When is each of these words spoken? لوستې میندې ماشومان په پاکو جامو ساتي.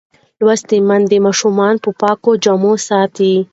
لوستې 0.39 0.77
میندې 0.87 1.17
ماشومان 1.25 1.73
په 1.83 1.89
پاکو 1.99 2.31
جامو 2.43 2.73
ساتي. 2.87 3.33